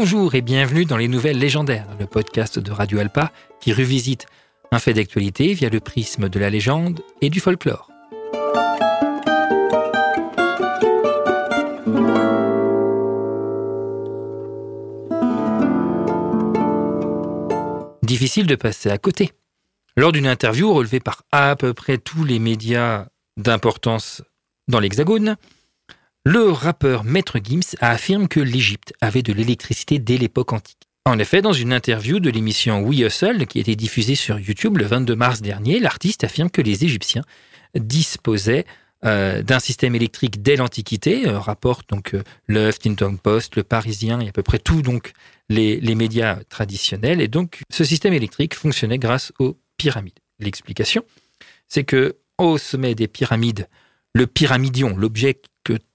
Bonjour 0.00 0.36
et 0.36 0.42
bienvenue 0.42 0.84
dans 0.84 0.96
les 0.96 1.08
Nouvelles 1.08 1.40
Légendaires, 1.40 1.88
le 1.98 2.06
podcast 2.06 2.60
de 2.60 2.70
Radio 2.70 3.00
Alpa 3.00 3.32
qui 3.60 3.72
revisite 3.72 4.26
un 4.70 4.78
fait 4.78 4.94
d'actualité 4.94 5.52
via 5.54 5.70
le 5.70 5.80
prisme 5.80 6.28
de 6.28 6.38
la 6.38 6.50
légende 6.50 7.00
et 7.20 7.30
du 7.30 7.40
folklore. 7.40 7.90
Difficile 18.04 18.46
de 18.46 18.54
passer 18.54 18.90
à 18.90 18.98
côté. 18.98 19.32
Lors 19.96 20.12
d'une 20.12 20.28
interview 20.28 20.72
relevée 20.72 21.00
par 21.00 21.24
à 21.32 21.56
peu 21.56 21.74
près 21.74 21.98
tous 21.98 22.22
les 22.22 22.38
médias 22.38 23.06
d'importance 23.36 24.22
dans 24.68 24.78
l'Hexagone, 24.78 25.36
le 26.28 26.50
rappeur 26.50 27.04
Maître 27.04 27.38
Gims 27.42 27.74
affirme 27.80 28.28
que 28.28 28.38
l'Égypte 28.38 28.92
avait 29.00 29.22
de 29.22 29.32
l'électricité 29.32 29.98
dès 29.98 30.18
l'époque 30.18 30.52
antique. 30.52 30.82
En 31.06 31.18
effet, 31.18 31.40
dans 31.40 31.54
une 31.54 31.72
interview 31.72 32.20
de 32.20 32.28
l'émission 32.28 32.82
We 32.82 33.00
Hustle, 33.00 33.46
qui 33.46 33.58
été 33.58 33.76
diffusée 33.76 34.14
sur 34.14 34.38
YouTube 34.38 34.76
le 34.76 34.84
22 34.84 35.16
mars 35.16 35.40
dernier, 35.40 35.80
l'artiste 35.80 36.24
affirme 36.24 36.50
que 36.50 36.60
les 36.60 36.84
Égyptiens 36.84 37.22
disposaient 37.74 38.66
euh, 39.06 39.42
d'un 39.42 39.58
système 39.58 39.94
électrique 39.94 40.42
dès 40.42 40.56
l'Antiquité, 40.56 41.26
euh, 41.26 41.38
rapporte 41.38 41.88
donc 41.88 42.12
euh, 42.12 42.22
le 42.44 42.68
Huffington 42.68 43.16
Post, 43.16 43.56
le 43.56 43.62
Parisien 43.62 44.20
et 44.20 44.28
à 44.28 44.32
peu 44.32 44.42
près 44.42 44.60
donc 44.82 45.12
les, 45.48 45.80
médias 45.94 46.40
traditionnels. 46.50 47.22
Et 47.22 47.28
donc, 47.28 47.62
ce 47.70 47.84
système 47.84 48.12
électrique 48.12 48.54
fonctionnait 48.54 48.98
grâce 48.98 49.32
aux 49.38 49.56
pyramides. 49.78 50.18
L'explication, 50.40 51.06
c'est 51.68 51.84
que 51.84 52.16
au 52.36 52.58
sommet 52.58 52.94
des 52.94 53.08
pyramides, 53.08 53.66
le 54.12 54.26
pyramidion, 54.26 54.94
l'objet 54.94 55.40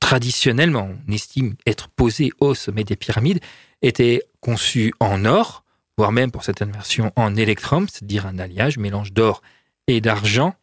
traditionnellement 0.00 0.90
on 1.08 1.12
estime 1.12 1.56
être 1.66 1.88
posé 1.88 2.30
au 2.40 2.54
sommet 2.54 2.84
des 2.84 2.96
pyramides, 2.96 3.40
était 3.82 4.22
conçu 4.40 4.92
en 5.00 5.24
or, 5.24 5.64
voire 5.96 6.12
même 6.12 6.30
pour 6.30 6.44
certaines 6.44 6.72
versions 6.72 7.12
en 7.16 7.36
électrum, 7.36 7.88
c'est-à-dire 7.88 8.26
un 8.26 8.38
alliage, 8.38 8.78
mélange 8.78 9.12
d'or 9.12 9.42
et 9.86 10.00
d'argent. 10.00 10.54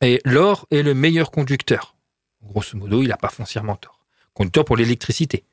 Et 0.00 0.20
l'or 0.24 0.66
est 0.70 0.82
le 0.82 0.94
meilleur 0.94 1.30
conducteur. 1.30 1.96
Grosso 2.42 2.76
modo, 2.76 3.02
il 3.02 3.08
n'a 3.08 3.16
pas 3.16 3.30
foncièrement 3.30 3.76
tort. 3.76 4.06
Conducteur 4.34 4.64
pour 4.64 4.76
l'électricité. 4.76 5.44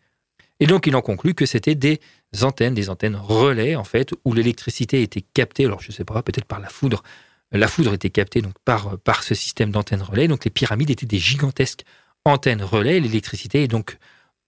Et 0.59 0.67
donc, 0.67 0.87
il 0.87 0.95
en 0.95 1.01
conclut 1.01 1.33
que 1.33 1.45
c'était 1.45 1.75
des 1.75 1.99
antennes, 2.41 2.75
des 2.75 2.89
antennes 2.89 3.15
relais, 3.15 3.75
en 3.75 3.83
fait, 3.83 4.13
où 4.23 4.33
l'électricité 4.33 5.01
était 5.01 5.21
captée, 5.21 5.65
alors 5.65 5.81
je 5.81 5.89
ne 5.89 5.93
sais 5.93 6.05
pas, 6.05 6.21
peut-être 6.21 6.45
par 6.45 6.59
la 6.59 6.69
foudre. 6.69 7.03
La 7.51 7.67
foudre 7.67 7.93
était 7.93 8.09
captée 8.09 8.41
donc 8.41 8.53
par, 8.63 8.97
par 8.99 9.23
ce 9.23 9.35
système 9.35 9.71
d'antennes 9.71 10.01
relais. 10.01 10.27
Donc, 10.27 10.45
les 10.45 10.51
pyramides 10.51 10.91
étaient 10.91 11.05
des 11.05 11.19
gigantesques 11.19 11.83
antennes 12.25 12.63
relais. 12.63 12.99
L'électricité 12.99 13.63
est 13.63 13.67
donc 13.67 13.97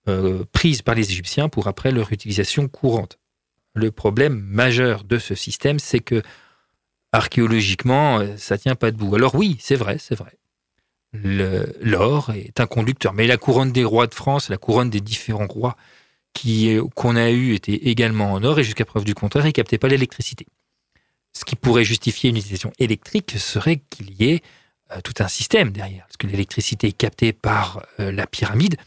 euh, 0.08 0.44
prise 0.52 0.82
par 0.82 0.96
les 0.96 1.10
Égyptiens 1.10 1.50
pour 1.50 1.68
après 1.68 1.92
leur 1.92 2.12
utilisation 2.12 2.68
courante. 2.68 3.20
Le 3.76 3.92
problème 3.92 4.40
majeur 4.40 5.04
de 5.04 5.20
ce 5.20 5.36
système, 5.36 5.80
c'est 5.80 6.00
que 6.00 6.22
archéologiquement, 7.12 8.20
euh, 8.20 8.36
ça 8.38 8.58
tient 8.58 8.76
pas 8.76 8.92
debout. 8.92 9.16
Alors 9.16 9.36
oui, 9.36 9.58
c'est 9.60 9.76
vrai, 9.76 9.98
c'est 10.00 10.16
vrai. 10.16 10.38
L'or 11.14 12.32
est 12.32 12.60
un 12.60 12.68
conducteur, 12.68 13.14
mais 13.14 13.28
la 13.28 13.38
couronne 13.38 13.72
des 13.72 13.86
rois 13.86 14.08
de 14.08 14.14
France, 14.14 14.50
la 14.50 14.58
couronne 14.58 14.90
des 14.90 15.00
différents 15.02 15.48
rois 15.48 15.78
qu'on 16.96 17.16
a 17.16 17.30
eu 17.32 17.54
était 17.54 17.74
également 17.74 18.34
en 18.34 18.44
or 18.44 18.60
et 18.60 18.64
jusqu'à 18.64 18.86
preuve 18.86 19.06
du 19.06 19.16
contraire, 19.16 19.46
ils 19.48 19.54
captaient 19.54 19.78
pas 19.78 19.88
l'électricité. 19.88 20.46
Ce 21.34 21.46
qui 21.46 21.56
pourrait 21.56 21.84
justifier 21.84 22.30
une 22.30 22.38
utilisation 22.38 22.72
électrique 22.80 23.32
serait 23.38 23.82
qu'il 23.90 24.14
y 24.22 24.32
ait 24.32 24.42
euh, 24.42 24.57
tout 25.04 25.14
un 25.20 25.28
système 25.28 25.72
derrière, 25.72 26.06
parce 26.06 26.18
que 26.18 26.28
l'électricité 26.28 26.88
est 26.88 26.98
captée 26.98 27.34
par 27.34 27.84
euh, 28.00 28.12
la 28.12 28.28
pyramide. 28.28 28.78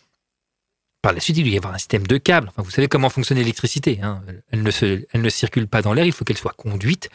Par 1.02 1.12
la 1.12 1.20
suite, 1.20 1.38
il 1.38 1.44
doit 1.44 1.52
y 1.52 1.56
avoir 1.56 1.74
un 1.74 1.78
système 1.78 2.06
de 2.06 2.18
câbles. 2.18 2.52
Vous 2.56 2.70
savez 2.70 2.88
comment 2.88 3.08
fonctionne 3.08 3.38
l'électricité. 3.38 4.00
Hein. 4.02 4.22
Elle, 4.50 4.62
ne 4.62 5.28
circule 5.30 5.66
pas 5.66 5.80
dans 5.80 5.94
l'air, 5.94 6.04
il 6.04 6.12
faut 6.12 6.24
qu'elle 6.24 6.36
soit 6.36 6.52
conduite. 6.52 7.08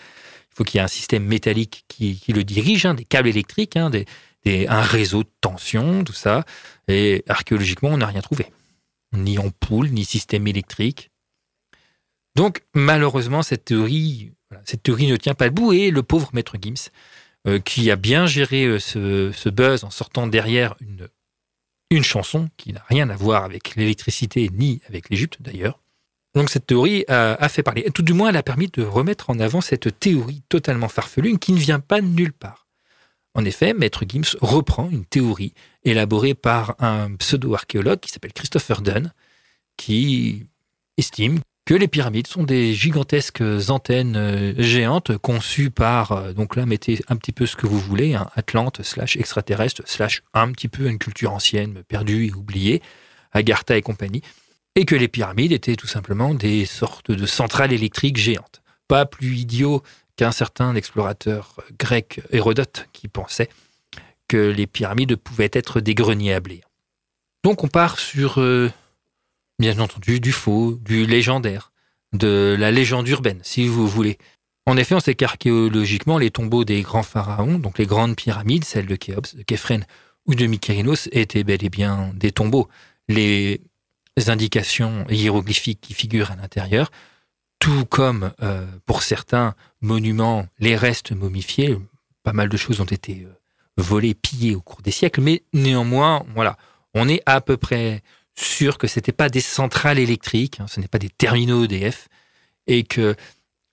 Il 0.51 0.55
faut 0.55 0.63
qu'il 0.63 0.77
y 0.77 0.81
ait 0.81 0.83
un 0.83 0.87
système 0.87 1.23
métallique 1.23 1.85
qui, 1.87 2.19
le 2.29 2.43
dirige, 2.43 2.85
hein, 2.85 2.95
des 2.95 3.05
câbles 3.05 3.27
électriques, 3.27 3.75
hein, 3.75 3.91
un 4.45 4.81
réseau 4.81 5.23
de 5.23 5.29
tension, 5.41 6.03
tout 6.03 6.13
ça. 6.13 6.45
Et 6.87 7.23
archéologiquement, 7.27 7.89
on 7.89 7.97
n'a 7.97 8.07
rien 8.07 8.21
trouvé. 8.21 8.47
Ni 9.13 9.37
ampoule, 9.37 9.89
ni 9.89 10.03
système 10.03 10.47
électrique. 10.47 11.11
Donc, 12.35 12.61
malheureusement, 12.73 13.43
cette 13.43 13.65
théorie, 13.65 14.31
cette 14.65 14.81
théorie 14.81 15.07
ne 15.07 15.17
tient 15.17 15.35
pas 15.35 15.49
debout. 15.49 15.73
Et 15.73 15.91
le 15.91 16.01
pauvre 16.01 16.31
maître 16.33 16.55
Gims, 16.59 16.73
euh, 16.75 16.91
qui 17.63 17.91
a 17.91 17.95
bien 17.95 18.25
géré 18.25 18.65
euh, 18.65 18.79
ce, 18.79 19.49
buzz 19.49 19.83
en 19.83 19.89
sortant 19.89 20.27
derrière 20.27 20.75
une, 20.79 21.07
une 21.91 22.03
chanson 22.03 22.49
qui 22.57 22.73
n'a 22.73 22.83
rien 22.87 23.09
à 23.09 23.15
voir 23.15 23.43
avec 23.43 23.75
l'électricité 23.75 24.49
ni 24.53 24.81
avec 24.87 25.09
l'Égypte 25.09 25.37
d'ailleurs. 25.41 25.79
Donc 26.33 26.49
cette 26.49 26.67
théorie 26.67 27.05
a, 27.07 27.47
fait 27.47 27.63
parler. 27.63 27.89
Tout 27.93 28.01
du 28.01 28.11
moins, 28.11 28.29
elle 28.29 28.35
a 28.35 28.43
permis 28.43 28.67
de 28.67 28.83
remettre 28.83 29.29
en 29.29 29.39
avant 29.39 29.61
cette 29.61 29.99
théorie 29.99 30.43
totalement 30.49 30.89
farfelue 30.89 31.39
qui 31.39 31.53
ne 31.53 31.57
vient 31.57 31.79
pas 31.79 32.01
de 32.01 32.07
nulle 32.07 32.33
part. 32.33 32.67
En 33.35 33.45
effet, 33.45 33.73
Maître 33.73 34.03
Gims 34.07 34.37
reprend 34.41 34.89
une 34.89 35.05
théorie 35.05 35.53
élaborée 35.83 36.33
par 36.33 36.75
un 36.79 37.15
pseudo-archéologue 37.15 37.99
qui 38.01 38.11
s'appelle 38.11 38.33
Christopher 38.33 38.81
Dunn, 38.81 39.13
qui 39.77 40.45
estime 40.97 41.39
que 41.65 41.73
les 41.73 41.87
pyramides 41.87 42.27
sont 42.27 42.43
des 42.43 42.73
gigantesques 42.73 43.43
antennes 43.69 44.15
euh, 44.15 44.53
géantes 44.57 45.17
conçues 45.17 45.71
par, 45.71 46.11
euh, 46.11 46.33
donc 46.33 46.55
là, 46.55 46.65
mettez 46.67 46.99
un 47.07 47.15
petit 47.15 47.31
peu 47.31 47.47
ce 47.47 47.55
que 47.55 47.65
vous 47.65 47.79
voulez, 47.79 48.13
un 48.13 48.29
Atlante 48.35 48.83
slash 48.83 49.17
extraterrestre 49.17 49.81
slash 49.85 50.21
un 50.33 50.51
petit 50.51 50.67
peu 50.67 50.87
une 50.87 50.99
culture 50.99 51.33
ancienne 51.33 51.83
perdue 51.87 52.27
et 52.27 52.33
oubliée, 52.33 52.83
Agartha 53.31 53.75
et 53.75 53.81
compagnie, 53.81 54.21
et 54.75 54.85
que 54.85 54.95
les 54.95 55.07
pyramides 55.07 55.51
étaient 55.51 55.75
tout 55.75 55.87
simplement 55.87 56.35
des 56.35 56.65
sortes 56.65 57.09
de 57.09 57.25
centrales 57.25 57.73
électriques 57.73 58.17
géantes. 58.17 58.61
Pas 58.87 59.05
plus 59.05 59.35
idiot 59.35 59.81
qu'un 60.17 60.31
certain 60.31 60.75
explorateur 60.75 61.61
grec 61.79 62.21
Hérodote 62.31 62.87
qui 62.93 63.07
pensait 63.07 63.49
que 64.27 64.37
les 64.37 64.67
pyramides 64.67 65.15
pouvaient 65.15 65.49
être 65.51 65.79
des 65.81 65.95
greniers 65.95 66.33
à 66.33 66.39
blé. 66.39 66.61
Donc 67.43 67.63
on 67.63 67.67
part 67.67 67.99
sur 67.99 68.39
euh, 68.39 68.71
bien 69.59 69.79
entendu 69.79 70.19
du 70.19 70.31
faux, 70.31 70.77
du 70.81 71.05
légendaire, 71.05 71.71
de 72.13 72.55
la 72.57 72.71
légende 72.71 73.07
urbaine, 73.07 73.39
si 73.43 73.67
vous 73.67 73.87
voulez. 73.87 74.17
En 74.65 74.77
effet, 74.77 74.95
on 74.95 74.99
sait 74.99 75.15
qu'archéologiquement, 75.15 76.17
les 76.17 76.31
tombeaux 76.31 76.65
des 76.65 76.81
grands 76.81 77.03
pharaons, 77.03 77.59
donc 77.59 77.77
les 77.77 77.85
grandes 77.85 78.15
pyramides, 78.15 78.65
celles 78.65 78.87
de 78.87 78.95
Khéops, 78.95 79.35
de 79.35 79.43
Képhren 79.43 79.85
ou 80.25 80.33
de 80.33 80.47
Mykérinos, 80.47 81.07
étaient 81.11 81.43
bel 81.43 81.63
et 81.63 81.69
bien 81.69 82.11
des 82.15 82.31
tombeaux. 82.31 82.67
Les 83.07 83.61
indications 84.27 85.05
hiéroglyphiques 85.09 85.81
qui 85.81 85.93
figurent 85.93 86.31
à 86.31 86.35
l'intérieur, 86.35 86.91
tout 87.59 87.85
comme 87.85 88.31
euh, 88.41 88.65
pour 88.85 89.03
certains 89.03 89.55
monuments, 89.81 90.47
les 90.59 90.75
restes 90.75 91.11
momifiés, 91.11 91.77
pas 92.23 92.33
mal 92.33 92.49
de 92.49 92.57
choses 92.57 92.81
ont 92.81 92.85
été 92.85 93.25
euh, 93.25 93.33
volées, 93.77 94.15
pillées 94.15 94.55
au 94.55 94.61
cours 94.61 94.81
des 94.81 94.91
siècles, 94.91 95.21
mais 95.21 95.43
néanmoins, 95.53 96.25
voilà, 96.33 96.57
on 96.93 97.07
est 97.07 97.21
à 97.25 97.41
peu 97.41 97.57
près 97.57 98.01
sûr 98.35 98.77
que 98.77 98.87
c'était 98.87 99.11
pas 99.11 99.29
des 99.29 99.41
centrales 99.41 99.99
électriques, 99.99 100.59
hein, 100.59 100.67
ce 100.67 100.79
n'est 100.79 100.87
pas 100.87 100.99
des 100.99 101.09
terminaux 101.09 101.63
EDF, 101.63 102.07
et 102.67 102.83
que 102.83 103.15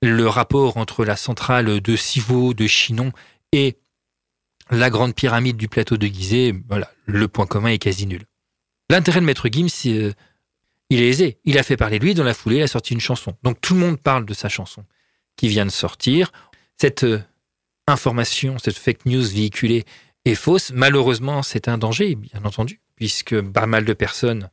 le 0.01 0.29
rapport 0.29 0.77
entre 0.77 1.05
la 1.05 1.17
centrale 1.17 1.81
de 1.81 1.97
Civaux, 1.97 2.55
de 2.55 2.67
Chinon 2.67 3.13
et 3.53 3.77
la 4.71 4.91
grande 4.91 5.15
pyramide 5.15 5.57
du 5.57 5.69
plateau 5.69 5.97
de 5.97 6.07
Gizeh, 6.07 6.55
voilà, 6.69 6.91
le 7.07 7.29
point 7.29 7.47
commun 7.47 7.71
est 7.71 7.79
quasi 7.79 8.07
nul. 8.07 8.25
L'intérêt 8.91 9.21
de 9.21 9.27
Maître 9.27 9.49
Gims, 9.51 9.69
euh, 9.87 10.13
il 10.91 11.01
est 11.01 11.09
aisé. 11.09 11.39
Il 11.45 11.59
a 11.59 11.63
fait 11.63 11.77
parler 11.77 11.99
de 11.99 12.05
lui 12.05 12.15
dans 12.15 12.25
la 12.25 12.35
foulée, 12.35 12.57
il 12.57 12.63
a 12.63 12.67
sorti 12.67 12.95
une 12.95 13.01
chanson. 13.01 13.35
Donc 13.43 13.61
tout 13.61 13.75
le 13.75 13.81
monde 13.81 14.01
parle 14.01 14.27
de 14.27 14.35
sa 14.35 14.49
chanson 14.49 14.85
qui 15.37 15.49
vient 15.49 15.67
de 15.67 15.71
sortir. 15.71 16.33
Cette 16.79 17.05
euh, 17.05 17.23
information, 17.87 18.59
cette 18.59 18.77
fake 18.77 19.07
news 19.07 19.23
véhiculée 19.23 19.85
est 20.25 20.35
fausse. 20.35 20.73
Malheureusement, 20.73 21.43
c'est 21.43 21.69
un 21.69 21.79
danger, 21.79 22.15
bien 22.15 22.45
entendu 22.45 22.81
puisque 23.03 23.41
pas 23.41 23.67
mal 23.67 23.85
de 23.85 23.95
personnes, 23.95 24.49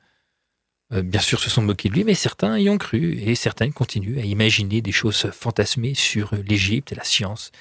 euh, 0.92 1.04
bien 1.04 1.22
sûr, 1.22 1.40
se 1.40 1.51
sont 1.51 1.62
moquées 1.62 1.88
de 1.88 1.94
lui, 1.94 2.04
mais 2.04 2.16
certains 2.16 2.57
y 2.57 2.68
ont 2.68 2.80
cru, 2.80 3.13
et 3.19 3.36
certains 3.36 3.69
continuent 3.69 4.18
à 4.18 4.24
imaginer 4.24 4.81
des 4.81 4.92
choses 4.92 5.30
fantasmées 5.30 5.94
sur 5.94 6.34
l'Égypte 6.34 6.92
et 6.92 6.96
la 6.96 7.04
science. 7.04 7.51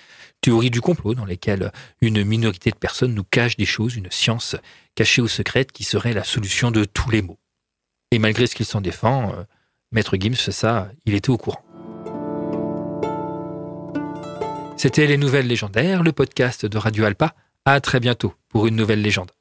Théorie 0.41 0.71
du 0.71 0.81
complot 0.81 1.15
dans 1.15 1.27
lesquelles 1.27 1.73
une 2.01 2.25
minorité 2.25 2.71
de 2.71 2.77
personnes 2.77 3.13
nous 3.13 3.23
cache 3.23 3.59
des 3.59 3.67
choses, 3.67 3.97
une 3.97 4.11
science 4.11 4.57
cachée 4.95 5.21
ou 5.21 5.29
secrète 5.29 5.73
qui 5.73 5.85
serait 5.85 6.15
la 6.15 6.25
solution 6.25 6.71
de 6.71 6.87
tous 6.87 7.11
les 7.11 7.21
maux. 7.21 7.39
Et 8.11 8.19
malgré 8.19 8.47
ce 8.47 8.55
qu'il 8.55 8.65
s'en 8.65 8.81
défend, 8.81 9.35
euh, 9.35 9.43
Maître 9.93 10.17
Gims, 10.19 10.37
ça, 10.37 10.91
il 11.05 11.13
était 11.13 11.29
au 11.29 11.37
courant. 11.37 11.63
C'était 14.79 15.07
Les 15.07 15.19
Nouvelles 15.19 15.49
Légendaires, 15.49 16.03
le 16.03 16.13
podcast 16.13 16.65
de 16.65 16.79
Radio 16.79 17.05
Alpa. 17.05 17.35
À 17.67 17.79
très 17.83 18.01
bientôt 18.01 18.33
pour 18.49 18.67
une 18.67 18.77
nouvelle 18.77 19.03
légende. 19.03 19.33